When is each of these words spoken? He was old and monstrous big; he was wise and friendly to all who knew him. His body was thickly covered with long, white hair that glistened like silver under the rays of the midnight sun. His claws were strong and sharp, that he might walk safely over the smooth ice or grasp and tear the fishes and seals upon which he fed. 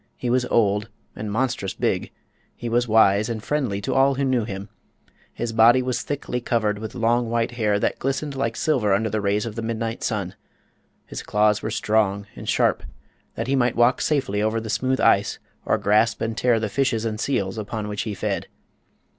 He 0.17 0.31
was 0.31 0.45
old 0.45 0.89
and 1.15 1.31
monstrous 1.31 1.75
big; 1.75 2.09
he 2.55 2.69
was 2.69 2.87
wise 2.87 3.29
and 3.29 3.43
friendly 3.43 3.79
to 3.81 3.93
all 3.93 4.15
who 4.15 4.23
knew 4.23 4.45
him. 4.45 4.69
His 5.31 5.53
body 5.53 5.83
was 5.83 6.01
thickly 6.01 6.41
covered 6.41 6.79
with 6.79 6.95
long, 6.95 7.29
white 7.29 7.51
hair 7.51 7.77
that 7.79 7.99
glistened 7.99 8.33
like 8.33 8.55
silver 8.55 8.93
under 8.95 9.11
the 9.11 9.21
rays 9.21 9.45
of 9.45 9.53
the 9.53 9.61
midnight 9.61 10.01
sun. 10.01 10.33
His 11.05 11.21
claws 11.21 11.61
were 11.61 11.69
strong 11.69 12.25
and 12.35 12.49
sharp, 12.49 12.81
that 13.35 13.45
he 13.45 13.55
might 13.55 13.75
walk 13.75 14.01
safely 14.01 14.41
over 14.41 14.59
the 14.59 14.71
smooth 14.71 14.99
ice 14.99 15.37
or 15.67 15.77
grasp 15.77 16.19
and 16.19 16.35
tear 16.35 16.59
the 16.59 16.67
fishes 16.67 17.05
and 17.05 17.19
seals 17.19 17.59
upon 17.59 17.87
which 17.87 18.01
he 18.01 18.15
fed. 18.15 18.47